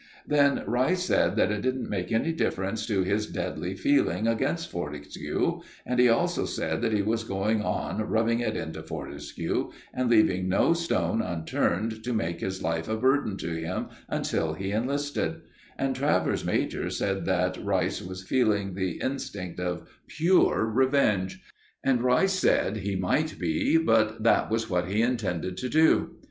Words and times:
Then 0.25 0.63
Rice 0.65 1.03
said 1.03 1.35
that 1.35 1.51
it 1.51 1.61
didn't 1.61 1.87
make 1.87 2.11
any 2.11 2.31
difference 2.33 2.87
to 2.87 3.03
his 3.03 3.27
deadly 3.27 3.75
feeling 3.75 4.27
against 4.27 4.71
Fortescue, 4.71 5.61
and 5.85 5.99
he 5.99 6.09
also 6.09 6.45
said 6.45 6.81
that 6.81 6.91
he 6.91 7.03
was 7.03 7.23
going 7.23 7.61
on 7.61 8.01
rubbing 8.09 8.39
it 8.39 8.57
into 8.57 8.81
Fortescue, 8.81 9.69
and 9.93 10.09
leaving 10.09 10.49
no 10.49 10.73
stone 10.73 11.21
unturned 11.21 12.03
to 12.03 12.13
make 12.13 12.39
his 12.39 12.63
life 12.63 12.89
a 12.89 12.97
burden 12.97 13.37
to 13.37 13.51
him 13.53 13.89
until 14.09 14.53
he 14.53 14.71
enlisted; 14.71 15.41
and 15.77 15.95
Travers 15.95 16.43
major 16.43 16.89
said 16.89 17.25
that 17.25 17.63
Rice 17.63 18.01
was 18.01 18.23
feeling 18.23 18.73
the 18.73 18.99
instinct 19.01 19.59
of 19.59 19.87
pure 20.07 20.65
revenge, 20.65 21.43
and 21.83 22.01
Rice 22.01 22.33
said 22.33 22.77
he 22.77 22.95
might 22.95 23.37
be, 23.37 23.77
but 23.77 24.23
that 24.23 24.49
was 24.49 24.67
what 24.67 24.87
he 24.87 25.03
intended 25.03 25.57
to 25.57 25.69
do. 25.69 26.15